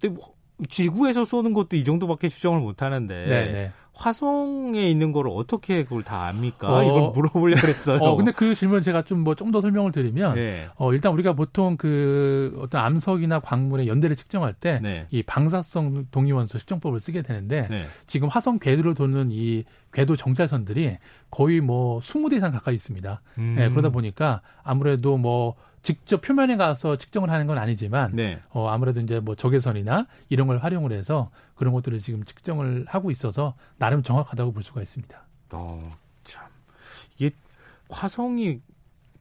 근데 0.00 0.14
뭐 0.16 0.34
지구에서 0.68 1.24
쏘는 1.24 1.52
것도 1.54 1.76
이 1.76 1.84
정도밖에 1.84 2.28
추정을 2.28 2.60
못 2.60 2.82
하는데 2.82 3.26
네네. 3.26 3.72
화성에 3.94 4.88
있는 4.88 5.10
거를 5.10 5.32
어떻게 5.34 5.82
그걸 5.82 6.04
다 6.04 6.28
압니까? 6.28 6.72
어, 6.72 6.82
이걸 6.84 7.10
물어보려고 7.10 7.60
그랬어요. 7.60 7.98
어, 7.98 8.14
근데 8.14 8.30
그 8.30 8.54
질문 8.54 8.80
제가 8.80 9.02
좀 9.02 9.24
뭐 9.24 9.34
좀 9.34 9.50
더 9.50 9.60
설명을 9.60 9.90
드리면, 9.90 10.36
네. 10.36 10.68
어, 10.76 10.92
일단 10.92 11.12
우리가 11.12 11.32
보통 11.32 11.76
그 11.76 12.56
어떤 12.60 12.84
암석이나 12.84 13.40
광물의 13.40 13.88
연대를 13.88 14.14
측정할 14.14 14.52
때이 14.52 14.80
네. 14.82 15.06
방사성 15.26 16.06
동위원소 16.12 16.58
측정법을 16.58 17.00
쓰게 17.00 17.22
되는데, 17.22 17.66
네. 17.68 17.82
지금 18.06 18.28
화성 18.28 18.60
궤도를 18.60 18.94
도는 18.94 19.30
이 19.32 19.64
궤도 19.92 20.14
정찰선들이 20.14 20.98
거의 21.32 21.60
뭐 21.60 21.98
20대 21.98 22.36
이상 22.36 22.52
가까이 22.52 22.76
있습니다. 22.76 23.20
음. 23.38 23.54
네, 23.56 23.68
그러다 23.68 23.88
보니까 23.88 24.42
아무래도 24.62 25.16
뭐 25.18 25.56
직접 25.82 26.20
표면에 26.20 26.56
가서 26.56 26.96
측정을 26.96 27.30
하는 27.30 27.46
건 27.46 27.58
아니지만 27.58 28.12
네. 28.14 28.40
어, 28.50 28.68
아무래도 28.68 29.00
이제 29.00 29.20
뭐 29.20 29.34
적외선이나 29.34 30.06
이런 30.28 30.46
걸 30.46 30.58
활용을 30.58 30.92
해서 30.92 31.30
그런 31.54 31.72
것들을 31.72 31.98
지금 31.98 32.24
측정을 32.24 32.84
하고 32.88 33.10
있어서 33.10 33.54
나름 33.78 34.02
정확하다고 34.02 34.52
볼 34.52 34.62
수가 34.62 34.82
있습니다. 34.82 35.20
어, 35.52 35.90
참 36.24 36.44
이게 37.16 37.30
화성이 37.88 38.60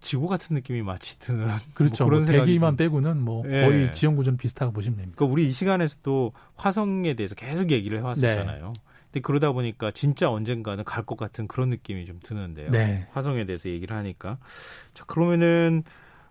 지구 0.01 0.27
같은 0.27 0.55
느낌이 0.55 0.81
마치 0.83 1.17
드는 1.19 1.45
뭐 1.47 1.55
그렇죠. 1.73 2.03
뭐 2.03 2.11
그런 2.11 2.23
뭐 2.23 2.31
대기만 2.31 2.75
빼고는 2.77 3.21
뭐 3.21 3.45
네. 3.45 3.61
거의 3.65 3.93
지형 3.93 4.15
구조는 4.15 4.37
비슷하고 4.37 4.71
보시면 4.73 4.97
됩니다. 4.97 5.15
그러니까 5.17 5.33
우리 5.33 5.47
이 5.47 5.51
시간에서도 5.51 6.33
화성에 6.55 7.13
대해서 7.15 7.35
계속 7.35 7.71
얘기를 7.71 7.99
해왔었잖아요. 7.99 8.65
네. 8.67 8.73
근데 9.05 9.21
그러다 9.21 9.51
보니까 9.53 9.91
진짜 9.91 10.29
언젠가는 10.29 10.83
갈 10.83 11.03
것 11.05 11.17
같은 11.17 11.47
그런 11.47 11.69
느낌이 11.69 12.05
좀 12.05 12.19
드는데요. 12.21 12.69
네. 12.71 13.07
화성에 13.13 13.45
대해서 13.45 13.69
얘기를 13.69 13.95
하니까 13.95 14.37
자 14.93 15.05
그러면은 15.05 15.83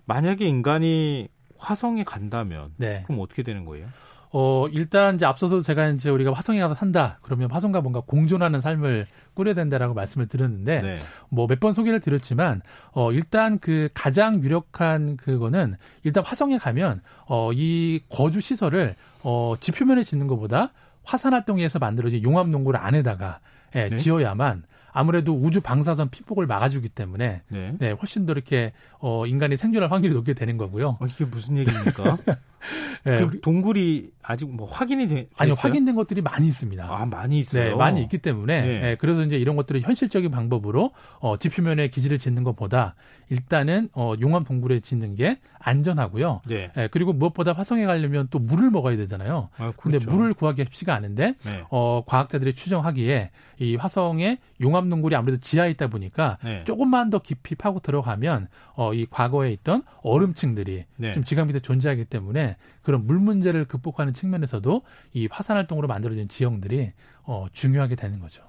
만약에 0.06 0.46
인간이 0.46 1.28
화성에 1.58 2.04
간다면 2.04 2.72
네. 2.76 3.02
그럼 3.06 3.20
어떻게 3.20 3.42
되는 3.42 3.64
거예요? 3.64 3.86
어, 4.32 4.66
일단 4.70 5.14
이제 5.14 5.24
앞서서 5.24 5.60
제가 5.60 5.88
이제 5.88 6.10
우리가 6.10 6.32
화성에 6.32 6.60
가서 6.60 6.74
산다. 6.74 7.18
그러면 7.22 7.50
화성과 7.50 7.80
뭔가 7.80 8.00
공존하는 8.00 8.60
삶을 8.60 9.06
꾸려야 9.34 9.54
된다라고 9.54 9.94
말씀을 9.94 10.26
드렸는데 10.28 10.82
네. 10.82 10.98
뭐몇 11.30 11.60
번 11.60 11.72
소개를 11.72 12.00
드렸지만 12.00 12.60
어, 12.92 13.12
일단 13.12 13.58
그 13.58 13.88
가장 13.94 14.42
유력한 14.42 15.16
그거는 15.16 15.76
일단 16.02 16.24
화성에 16.24 16.58
가면 16.58 17.00
어, 17.26 17.50
이 17.54 18.00
거주 18.10 18.40
시설을 18.40 18.96
어, 19.22 19.54
지표면에 19.58 20.04
짓는 20.04 20.26
것보다 20.26 20.72
화산 21.02 21.32
활동에서 21.32 21.78
만들어진 21.78 22.22
용암 22.22 22.50
농구를 22.50 22.78
안에다가 22.80 23.40
예, 23.74 23.88
네? 23.88 23.96
지어야만 23.96 24.64
아무래도 24.96 25.38
우주 25.38 25.60
방사선 25.60 26.08
피폭을 26.08 26.46
막아주기 26.46 26.88
때문에 26.88 27.42
네. 27.48 27.74
네 27.78 27.90
훨씬 27.90 28.24
더 28.24 28.32
이렇게 28.32 28.72
어, 28.98 29.26
인간이 29.26 29.58
생존할 29.58 29.92
확률이 29.92 30.14
높게 30.14 30.32
되는 30.32 30.56
거고요. 30.56 30.96
어, 30.98 31.06
이게 31.06 31.26
무슨 31.26 31.58
얘기입니까? 31.58 32.16
네. 33.04 33.24
그 33.24 33.40
동굴이 33.40 34.10
아직 34.22 34.50
뭐 34.50 34.66
확인이 34.66 35.06
돼? 35.06 35.28
아니요, 35.36 35.54
확인된 35.56 35.94
것들이 35.94 36.20
많이 36.20 36.48
있습니다. 36.48 36.84
아, 36.84 37.06
많이 37.06 37.38
있어요. 37.38 37.70
네, 37.70 37.74
많이 37.74 38.02
있기 38.02 38.18
때문에 38.18 38.60
네. 38.60 38.80
네, 38.80 38.94
그래서 38.96 39.22
이제 39.22 39.36
이런 39.36 39.54
것들을 39.54 39.80
현실적인 39.82 40.30
방법으로 40.32 40.90
어, 41.20 41.36
지표면에 41.36 41.88
기지를 41.88 42.18
짓는 42.18 42.42
것보다 42.42 42.96
일단은 43.28 43.88
어, 43.92 44.14
용암 44.20 44.44
동굴에 44.44 44.80
짓는 44.80 45.14
게 45.14 45.38
안전하고요. 45.60 46.42
네. 46.46 46.70
네. 46.74 46.88
그리고 46.88 47.12
무엇보다 47.12 47.52
화성에 47.52 47.86
가려면 47.86 48.26
또 48.30 48.38
물을 48.38 48.70
먹어야 48.70 48.96
되잖아요. 48.96 49.48
아, 49.56 49.72
그렇죠. 49.76 49.98
근데 49.98 49.98
물을 50.04 50.34
구하기 50.34 50.64
쉽지가 50.64 50.94
않은데 50.94 51.34
네. 51.44 51.64
어, 51.70 52.02
과학자들이 52.06 52.54
추정하기에 52.54 53.30
이 53.58 53.76
화성에 53.76 54.38
용암 54.60 54.88
동굴이 54.88 55.14
아무래도 55.14 55.38
지하에 55.40 55.70
있다 55.70 55.86
보니까 55.86 56.38
네. 56.42 56.64
조금만 56.64 57.10
더 57.10 57.20
깊이 57.20 57.54
파고 57.54 57.80
들어가면 57.80 58.48
어, 58.74 58.92
이 58.92 59.06
과거에 59.08 59.52
있던 59.52 59.82
얼음층들이 60.02 60.84
네. 60.96 61.12
좀 61.12 61.22
지각 61.22 61.46
밑에 61.46 61.60
존재하기 61.60 62.06
때문에 62.06 62.55
그런 62.82 63.06
물 63.06 63.18
문제를 63.18 63.64
극복하는 63.66 64.12
측면에서도 64.12 64.82
이 65.12 65.28
화산 65.30 65.56
활동으로 65.56 65.88
만들어진 65.88 66.28
지형들이 66.28 66.92
어, 67.24 67.46
중요하게 67.52 67.96
되는 67.96 68.20
거죠. 68.20 68.42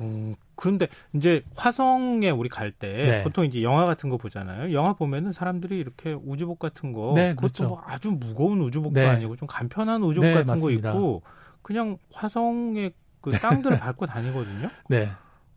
음, 0.00 0.34
그런데 0.56 0.88
이제 1.12 1.42
화성에 1.56 2.30
우리 2.30 2.48
갈때 2.48 2.88
네. 2.88 3.22
보통 3.22 3.44
이제 3.44 3.62
영화 3.62 3.86
같은 3.86 4.10
거 4.10 4.16
보잖아요. 4.16 4.72
영화 4.72 4.92
보면은 4.94 5.32
사람들이 5.32 5.78
이렇게 5.78 6.12
우주복 6.12 6.58
같은 6.58 6.92
거 6.92 7.12
네, 7.14 7.34
그렇죠. 7.34 7.68
뭐 7.68 7.82
아주 7.84 8.10
무거운 8.10 8.60
우주복도 8.60 8.98
네. 9.00 9.06
아니고 9.06 9.36
좀 9.36 9.46
간편한 9.46 10.02
우주복 10.02 10.26
네, 10.26 10.34
같은 10.34 10.46
맞습니다. 10.46 10.92
거 10.92 10.98
입고 10.98 11.22
그냥 11.62 11.98
화성의 12.12 12.92
그 13.20 13.30
땅들을 13.30 13.78
밟고 13.80 14.06
다니거든요. 14.06 14.68
네. 14.88 15.10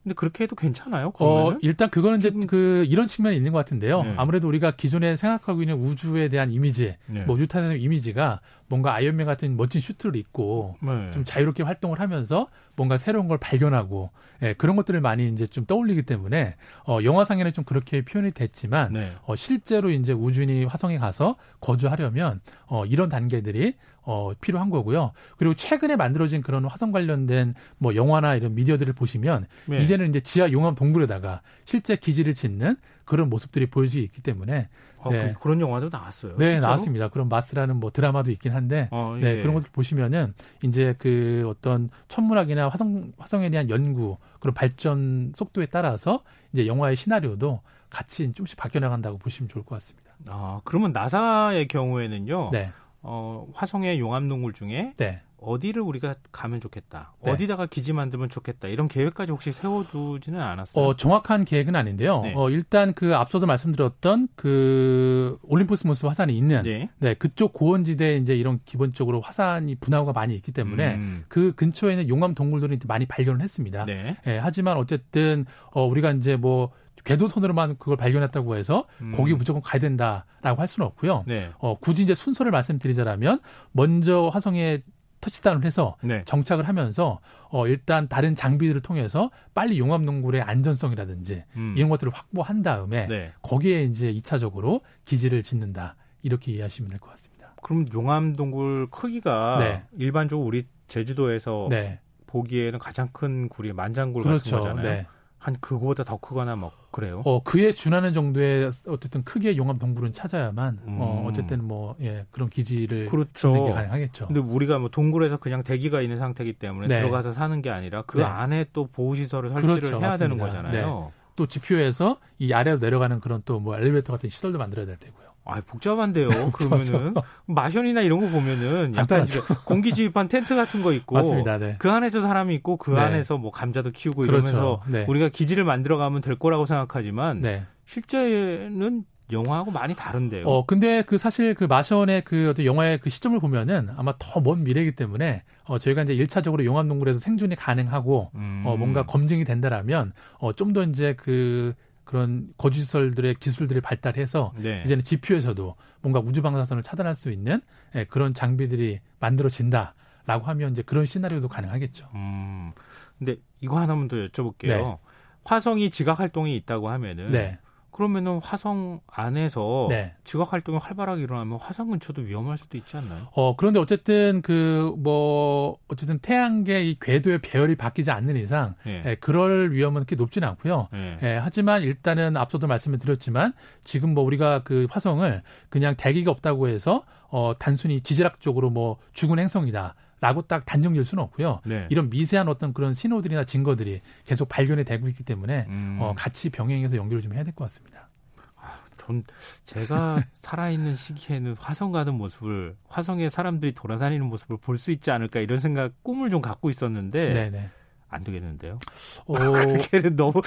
근데 0.07 0.15
그렇게 0.15 0.45
해도 0.45 0.55
괜찮아요? 0.55 1.11
그러면은? 1.11 1.55
어, 1.55 1.57
일단 1.61 1.89
그거는 1.89 2.19
이제 2.19 2.31
그 2.47 2.85
이런 2.87 3.07
측면이 3.07 3.35
있는 3.35 3.51
것 3.51 3.57
같은데요. 3.57 4.03
네. 4.03 4.13
아무래도 4.15 4.47
우리가 4.47 4.71
기존에 4.71 5.17
생각하고 5.17 5.61
있는 5.61 5.75
우주에 5.75 6.29
대한 6.29 6.49
이미지, 6.49 6.95
네. 7.07 7.23
뭐 7.25 7.35
우주인의 7.35 7.81
이미지가 7.81 8.39
뭔가 8.67 8.93
아이언맨 8.93 9.25
같은 9.25 9.55
멋진 9.57 9.81
슈트를 9.81 10.15
입고 10.15 10.75
네. 10.81 11.11
좀 11.11 11.23
자유롭게 11.23 11.63
활동을 11.63 11.99
하면서 11.99 12.47
뭔가 12.75 12.97
새로운 12.97 13.27
걸 13.27 13.37
발견하고 13.37 14.11
예, 14.43 14.53
그런 14.53 14.75
것들을 14.75 14.99
많이 15.01 15.27
이제 15.29 15.47
좀 15.47 15.65
떠올리기 15.65 16.03
때문에 16.03 16.55
어, 16.85 16.99
영화상에는 17.03 17.53
좀 17.53 17.63
그렇게 17.63 18.03
표현이 18.03 18.31
됐지만 18.31 18.93
네. 18.93 19.11
어, 19.25 19.35
실제로 19.35 19.89
이제 19.89 20.13
우주인이 20.13 20.65
화성에 20.65 20.97
가서 20.97 21.37
거주하려면 21.59 22.41
어, 22.67 22.85
이런 22.85 23.09
단계들이 23.09 23.75
어, 24.01 24.31
필요한 24.39 24.69
거고요. 24.69 25.11
그리고 25.37 25.53
최근에 25.53 25.97
만들어진 25.97 26.41
그런 26.41 26.63
화성 26.65 26.91
관련된 26.91 27.55
뭐 27.77 27.95
영화나 27.95 28.35
이런 28.35 28.55
미디어들을 28.55 28.93
보시면 28.93 29.47
네. 29.65 29.79
이제는 29.79 30.09
이제 30.09 30.21
지하 30.21 30.51
용암 30.51 30.75
동굴에다가 30.75 31.41
실제 31.65 31.97
기지를 31.97 32.33
짓는 32.33 32.77
그런 33.07 33.29
모습들이 33.29 33.67
보일 33.67 33.87
수 33.87 33.97
있기 33.99 34.21
때문에 34.21 34.67
아, 35.01 35.09
네. 35.09 35.33
그, 35.39 35.47
런 35.47 35.61
영화도 35.61 35.89
나왔어요. 35.91 36.33
네, 36.33 36.45
실제로? 36.45 36.61
나왔습니다. 36.61 37.07
그런 37.07 37.29
마스라는 37.29 37.77
뭐 37.77 37.89
드라마도 37.89 38.29
있긴 38.31 38.51
한데 38.51 38.89
어, 38.91 39.17
네, 39.19 39.37
예. 39.37 39.41
그런 39.41 39.55
것들 39.55 39.69
보시면은 39.71 40.33
이제 40.63 40.93
그 40.99 41.45
어떤 41.49 41.89
천문학이나 42.09 42.67
화성 42.67 43.13
화성에 43.17 43.49
대한 43.49 43.69
연구 43.69 44.17
그런 44.39 44.53
발전 44.53 45.31
속도에 45.35 45.67
따라서 45.67 46.21
이제 46.53 46.67
영화의 46.67 46.97
시나리오도 46.97 47.61
같이 47.89 48.31
조금씩 48.33 48.57
바뀌어 48.57 48.81
나간다고 48.81 49.17
보시면 49.17 49.47
좋을 49.49 49.63
것 49.63 49.75
같습니다. 49.75 50.11
아, 50.27 50.59
그러면 50.65 50.91
나사의 50.91 51.69
경우에는요. 51.69 52.49
네. 52.51 52.71
어, 53.01 53.47
화성의 53.53 53.99
용암 53.99 54.27
동굴 54.27 54.51
중에 54.51 54.93
네. 54.97 55.21
어디를 55.39 55.81
우리가 55.81 56.15
가면 56.31 56.59
좋겠다. 56.59 57.13
네. 57.23 57.31
어디다가 57.31 57.67
기지 57.67 57.93
만들면 57.93 58.29
좋겠다. 58.29 58.67
이런 58.67 58.87
계획까지 58.87 59.31
혹시 59.31 59.51
세워두지는 59.51 60.39
않았어요? 60.39 60.83
어, 60.83 60.95
정확한 60.95 61.45
계획은 61.45 61.75
아닌데요. 61.75 62.21
네. 62.21 62.33
어, 62.35 62.49
일단 62.49 62.93
그 62.93 63.15
앞서도 63.15 63.45
말씀드렸던 63.45 64.29
그 64.35 65.37
올림포스 65.43 65.87
모스 65.87 66.05
화산이 66.05 66.35
있는 66.35 66.63
네. 66.63 66.89
네 66.99 67.13
그쪽 67.13 67.53
고원지대에 67.53 68.17
이제 68.17 68.35
이런 68.35 68.59
기본적으로 68.65 69.21
화산이 69.21 69.75
분화구가 69.75 70.13
많이 70.13 70.35
있기 70.35 70.51
때문에 70.51 70.95
음. 70.95 71.23
그 71.27 71.53
근처에는 71.55 72.09
용암 72.09 72.33
동굴들이 72.33 72.79
많이 72.87 73.05
발견을 73.05 73.41
했습니다. 73.41 73.85
네. 73.85 74.17
네 74.23 74.39
하지만 74.39 74.77
어쨌든 74.77 75.45
어, 75.71 75.85
우리가 75.85 76.11
이제 76.11 76.35
뭐 76.35 76.71
궤도선으로만 77.03 77.77
그걸 77.77 77.95
발견했다고 77.95 78.57
해서 78.57 78.85
음. 79.01 79.13
거기 79.15 79.33
무조건 79.33 79.61
가야 79.61 79.79
된다라고 79.79 80.59
할 80.59 80.67
수는 80.67 80.87
없고요. 80.87 81.23
네. 81.25 81.49
어, 81.59 81.77
굳이 81.79 82.03
이제 82.03 82.13
순서를 82.13 82.51
말씀드리자면 82.51 83.39
먼저 83.71 84.29
화성에 84.33 84.81
터치다운을 85.21 85.65
해서 85.65 85.97
네. 86.01 86.21
정착을 86.25 86.67
하면서 86.67 87.19
어 87.49 87.67
일단 87.67 88.07
다른 88.07 88.35
장비들을 88.35 88.81
통해서 88.81 89.31
빨리 89.53 89.79
용암동굴의 89.79 90.41
안전성이라든지 90.41 91.43
음. 91.55 91.73
이런 91.77 91.89
것들을 91.89 92.13
확보한 92.13 92.61
다음에 92.61 93.07
네. 93.07 93.31
거기에 93.41 93.83
이제 93.83 94.13
2차적으로 94.13 94.81
기지를 95.05 95.43
짓는다 95.43 95.95
이렇게 96.23 96.51
이해하시면 96.53 96.89
될 96.89 96.99
것 96.99 97.09
같습니다. 97.11 97.53
그럼 97.63 97.85
용암 97.93 98.33
동굴 98.33 98.87
크기가 98.91 99.57
네. 99.59 99.83
일반적으로 99.97 100.47
우리 100.47 100.67
제주도에서 100.87 101.67
네. 101.69 101.99
보기에는 102.27 102.77
가장 102.79 103.09
큰 103.11 103.49
굴이 103.49 103.73
만장굴 103.73 104.23
그렇죠. 104.23 104.57
같은 104.57 104.75
거잖아요. 104.75 105.05
네. 105.39 105.47
한 105.47 105.55
그거보다 105.61 106.03
더 106.03 106.17
크거나 106.17 106.55
뭐 106.55 106.71
그래요? 106.91 107.21
어 107.25 107.41
그에 107.43 107.71
준하는 107.71 108.11
정도의 108.13 108.71
어쨌든 108.87 109.23
크기의 109.23 109.57
용암 109.57 109.77
동굴은 109.79 110.11
찾아야만 110.13 110.79
어, 110.79 110.87
음. 110.87 110.97
어 111.01 111.25
어쨌든 111.29 111.63
뭐예 111.65 112.25
그런 112.31 112.49
기지를 112.49 113.05
그렇죠. 113.07 113.53
짓는 113.53 113.63
게 113.65 113.71
가능하겠죠. 113.71 114.27
근데 114.27 114.39
우리가 114.39 114.79
뭐 114.79 114.89
동굴에서 114.89 115.37
그냥 115.37 115.63
대기가 115.63 116.01
있는 116.01 116.17
상태이기 116.17 116.53
때문에 116.53 116.87
네. 116.87 116.99
들어가서 116.99 117.31
사는 117.31 117.61
게 117.61 117.69
아니라 117.69 118.01
그 118.07 118.17
네. 118.17 118.23
안에 118.23 118.65
또 118.73 118.87
보호 118.87 119.15
시설을 119.15 119.49
설치를 119.49 119.75
그렇죠. 119.75 119.99
해야 119.99 120.09
맞습니다. 120.09 120.17
되는 120.17 120.37
거잖아요. 120.37 120.99
네. 121.11 121.11
또 121.35 121.45
지표에서 121.45 122.17
이 122.39 122.51
아래로 122.51 122.79
내려가는 122.79 123.19
그런 123.19 123.41
또 123.45 123.59
뭐 123.59 123.77
엘리베이터 123.77 124.11
같은 124.11 124.29
시설도 124.29 124.57
만들어야 124.57 124.85
될 124.87 124.97
테고요. 124.97 125.26
아, 125.47 125.61
복잡한데요. 125.65 126.27
그러면은 126.51 127.13
마션이나 127.45 128.01
이런 128.01 128.19
거 128.19 128.29
보면은 128.29 128.93
약간 128.95 129.25
공기 129.65 129.93
주입한 129.93 130.27
텐트 130.27 130.55
같은 130.55 130.81
거 130.83 130.93
있고 130.93 131.15
맞습니다. 131.15 131.57
네. 131.57 131.75
그 131.79 131.89
안에서 131.89 132.21
사람이 132.21 132.53
있고 132.55 132.77
그 132.77 132.91
네. 132.91 132.99
안에서 133.01 133.37
뭐 133.37 133.51
감자도 133.51 133.91
키우고 133.91 134.23
그렇죠. 134.23 134.35
이러면서 134.47 134.81
네. 134.87 135.05
우리가 135.07 135.29
기지를 135.29 135.63
만들어 135.63 135.97
가면 135.97 136.21
될 136.21 136.37
거라고 136.37 136.65
생각하지만 136.65 137.41
네. 137.41 137.63
실제는 137.85 139.03
영화하고 139.31 139.71
많이 139.71 139.93
다른데요. 139.93 140.47
어, 140.47 140.65
근데 140.65 141.01
그 141.01 141.17
사실 141.17 141.53
그 141.53 141.65
마션의 141.65 142.23
그 142.23 142.49
어떤 142.51 142.65
영화의 142.65 142.99
그 142.99 143.09
시점을 143.09 143.37
보면은 143.41 143.89
아마 143.97 144.13
더 144.17 144.39
먼 144.39 144.63
미래이기 144.63 144.93
때문에 144.95 145.43
어, 145.65 145.77
저희가 145.77 146.03
이제 146.03 146.15
1차적으로 146.15 146.63
용암 146.63 146.87
동굴에서 146.87 147.19
생존이 147.19 147.55
가능하고 147.57 148.31
음. 148.35 148.63
어, 148.65 148.77
뭔가 148.77 149.05
검증이 149.05 149.43
된다라면 149.43 150.13
어, 150.39 150.53
좀 150.53 150.71
더 150.71 150.83
이제 150.83 151.13
그 151.17 151.73
그런 152.07 152.47
거주시설들의 152.57 153.35
기술들이 153.35 153.81
발달해서 153.81 154.53
네. 154.55 154.81
이제는 154.85 155.03
지표에서도 155.03 155.75
뭔가 156.01 156.21
우주 156.21 156.41
방사선을 156.41 156.81
차단할 156.81 157.13
수 157.15 157.29
있는 157.29 157.59
예, 157.95 158.05
그런 158.05 158.33
장비들이 158.33 159.01
만들어진다라고 159.19 160.45
하면 160.45 160.71
이제 160.71 160.81
그런 160.81 161.05
시나리오도 161.05 161.49
가능하겠죠. 161.49 162.07
음. 162.15 162.71
근데 163.19 163.35
이거 163.59 163.77
하나만 163.77 164.07
더 164.07 164.15
여쭤볼게요. 164.15 164.67
네. 164.67 164.97
화성이 165.43 165.89
지각 165.89 166.19
활동이 166.19 166.55
있다고 166.55 166.89
하면은 166.89 167.31
네. 167.31 167.59
그러면은 167.97 168.39
화성 168.43 169.01
안에서 169.07 169.87
네. 169.89 170.13
지각 170.23 170.53
활동이 170.53 170.77
활발하게 170.77 171.23
일어나면 171.23 171.57
화성 171.59 171.89
근처도 171.89 172.21
위험할 172.21 172.59
수도 172.59 172.77
있지 172.77 172.95
않나요? 172.95 173.27
어 173.31 173.55
그런데 173.55 173.79
어쨌든 173.79 174.43
그 174.43 174.93
뭐 174.97 175.77
어쨌든 175.87 176.19
태양계 176.19 176.83
이 176.83 176.97
궤도의 176.99 177.39
배열이 177.39 177.75
바뀌지 177.75 178.11
않는 178.11 178.35
이상 178.37 178.75
예. 178.85 179.01
예, 179.05 179.15
그럴 179.15 179.71
위험은 179.71 180.01
그렇게 180.01 180.15
높지는 180.15 180.47
않고요. 180.49 180.89
예. 180.93 181.17
예, 181.23 181.39
하지만 181.41 181.81
일단은 181.81 182.37
앞서도 182.37 182.67
말씀을 182.67 182.99
드렸지만 182.99 183.53
지금 183.83 184.13
뭐 184.13 184.23
우리가 184.23 184.63
그 184.63 184.87
화성을 184.91 185.41
그냥 185.69 185.95
대기가 185.95 186.31
없다고 186.31 186.67
해서 186.67 187.03
어 187.29 187.53
단순히 187.57 188.01
지질학적으로 188.01 188.69
뭐 188.69 188.97
죽은 189.13 189.39
행성이다. 189.39 189.95
라고 190.19 190.41
딱 190.41 190.65
단정질 190.65 191.03
수는 191.05 191.23
없고요. 191.23 191.61
네. 191.65 191.87
이런 191.89 192.09
미세한 192.09 192.47
어떤 192.47 192.73
그런 192.73 192.93
신호들이나 192.93 193.43
증거들이 193.43 194.01
계속 194.25 194.49
발견이 194.49 194.83
되고 194.83 195.07
있기 195.09 195.23
때문에 195.23 195.65
음. 195.69 195.97
어, 196.01 196.13
같이 196.17 196.49
병행해서 196.49 196.97
연결을 196.97 197.21
좀 197.21 197.33
해야 197.33 197.43
될 197.43 197.53
것 197.53 197.65
같습니다. 197.65 198.09
아, 198.55 198.79
전 198.97 199.23
제가 199.65 200.23
살아있는 200.33 200.95
시기에는 200.95 201.55
화성 201.59 201.91
가는 201.91 202.13
모습을 202.15 202.75
화성에 202.87 203.29
사람들이 203.29 203.73
돌아다니는 203.73 204.25
모습을 204.25 204.57
볼 204.57 204.77
수 204.77 204.91
있지 204.91 205.11
않을까 205.11 205.39
이런 205.39 205.59
생각 205.59 205.91
꿈을 206.03 206.29
좀 206.31 206.41
갖고 206.41 206.69
있었는데 206.71 207.33
네네. 207.33 207.69
안 208.09 208.23
되겠는데요? 208.23 208.79
어... 209.25 209.33
그게는 209.35 210.15
너무 210.15 210.41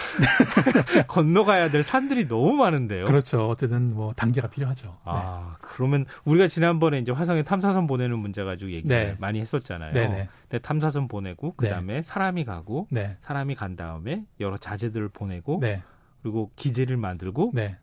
건너가야 1.09 1.71
될 1.71 1.83
산들이 1.83 2.27
너무 2.27 2.55
많은데요. 2.55 3.05
그렇죠. 3.07 3.49
어쨌든 3.49 3.89
뭐 3.89 4.13
단계가 4.15 4.49
필요하죠. 4.49 4.99
아 5.05 5.51
네. 5.53 5.57
그러면 5.61 6.07
우리가 6.25 6.47
지난번에 6.47 6.99
이제 6.99 7.13
화성에 7.13 7.43
탐사선 7.43 7.87
보내는 7.87 8.19
문제 8.19 8.43
가지고 8.45 8.73
얘기 8.73 8.89
네. 8.89 9.17
많이 9.19 9.41
했었잖아요. 9.41 9.93
네네. 9.93 10.29
근데 10.49 10.59
탐사선 10.59 11.09
보내고 11.09 11.55
그 11.57 11.69
다음에 11.69 11.95
네. 11.95 12.03
사람이 12.03 12.45
가고 12.45 12.87
네. 12.91 13.17
사람이 13.21 13.55
간 13.55 13.77
다음에 13.77 14.25
여러 14.41 14.57
자재들을 14.57 15.11
보내고 15.11 15.59
네. 15.61 15.83
그리고 16.23 16.51
기재를 16.57 16.97
만들고 16.97 17.53
네. 17.55 17.77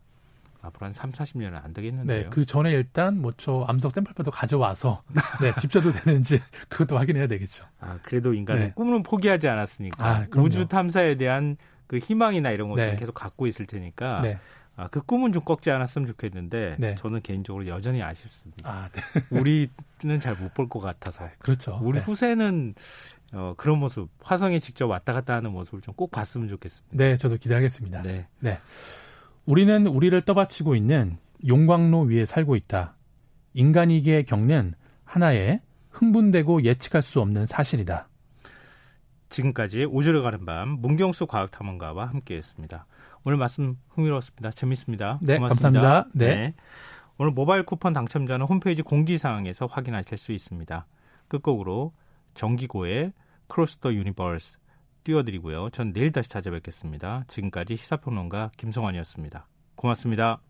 앞으로 0.68 0.86
한 0.86 0.94
3, 0.94 1.12
40년은 1.12 1.64
안 1.64 1.74
되겠는데요. 1.74 2.24
네, 2.24 2.30
그 2.30 2.46
전에 2.46 2.72
일단 2.72 3.22
뭐 3.22 3.34
저 3.38 3.64
암석 3.68 3.92
샘플표도 3.92 4.32
가져와서 4.32 5.04
네, 5.42 5.52
집자도 5.60 5.92
되는지 5.92 6.42
그것도 6.70 6.98
확인해야 6.98 7.28
되겠죠. 7.28 7.66
아, 7.80 8.00
그래도 8.04 8.34
인간은 8.34 8.62
네. 8.62 8.72
꿈은 8.76 9.04
포기하지 9.04 9.48
않았으니까 9.48 10.06
아, 10.06 10.28
우주 10.36 10.68
탐사에 10.68 11.16
대한 11.16 11.58
그 11.88 11.98
희망이나 11.98 12.52
이런 12.52 12.70
것들 12.70 12.86
네. 12.92 12.96
계속 12.96 13.14
갖고 13.14 13.48
있을 13.48 13.66
테니까 13.66 14.22
네. 14.22 14.40
아, 14.76 14.88
그 14.90 15.02
꿈은 15.02 15.34
좀 15.34 15.44
꺾지 15.44 15.72
않았으면 15.72 16.08
좋겠는데 16.08 16.76
네. 16.78 16.96
저는 16.96 17.22
개인적으로 17.22 17.66
여전히 17.68 18.04
아쉽습니다. 18.04 18.70
아, 18.70 18.90
네. 18.92 19.02
우리는 19.32 20.20
잘 20.20 20.36
못 20.36 20.54
볼 20.54 20.70
것 20.70 20.80
같아서. 20.80 21.28
그렇죠. 21.40 21.80
우리 21.82 21.98
네. 22.00 22.04
후세는 22.06 22.76
어, 23.34 23.54
그런 23.58 23.80
모습, 23.80 24.10
화성에 24.24 24.60
직접 24.60 24.86
왔다 24.88 25.14
갔다 25.14 25.36
하는 25.36 25.52
모습을 25.52 25.82
좀 25.82 25.94
꼭 25.96 26.12
봤으면 26.12 26.48
좋겠습니다. 26.48 26.96
네, 26.96 27.18
저도 27.18 27.38
기대하겠습니다. 27.38 28.02
네. 28.04 28.28
네. 28.40 28.60
우리는 29.48 29.88
우리를 29.88 30.22
떠받치고 30.22 30.76
있는 30.76 31.18
용광로 31.48 32.02
위에 32.02 32.26
살고 32.26 32.58
있다. 32.58 32.96
인간이기에 33.54 34.24
겪는 34.24 34.74
하나의 35.06 35.62
흥분되고 35.90 36.64
예측할 36.64 37.02
수 37.02 37.22
없는 37.22 37.46
사실이다. 37.46 38.10
지금까지 39.30 39.86
우주를 39.86 40.22
가는 40.22 40.46
밤 40.46 40.70
문경수 40.82 41.28
과학탐험가와 41.28 42.08
함께했습니다. 42.08 42.86
오늘 43.24 43.38
말씀 43.38 43.78
흥미로웠습니다. 43.90 44.52
재밌습니다. 44.52 45.20
네, 45.22 45.38
고맙습니다. 45.38 45.82
감사합니다. 45.82 46.10
네. 46.14 46.36
네. 46.36 46.54
오늘 47.18 47.32
모바일 47.32 47.64
쿠폰 47.64 47.94
당첨자는 47.94 48.46
홈페이지 48.46 48.82
공지사항에서 48.82 49.66
확인하실 49.66 50.18
수 50.18 50.34
있습니다. 50.34 50.86
끝곡으로 51.30 51.94
정기고의 52.34 53.14
Across 53.48 53.78
the 53.78 53.94
Universe 53.94 54.58
띄워드리고요. 55.08 55.70
전 55.70 55.94
내일 55.94 56.12
다시 56.12 56.30
찾아뵙겠습니다. 56.30 57.24
지금까지 57.28 57.78
시사평론가 57.78 58.52
김성환이었습니다. 58.58 59.48
고맙습니다. 59.76 60.42